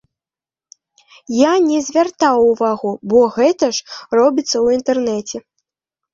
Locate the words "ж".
3.75-4.01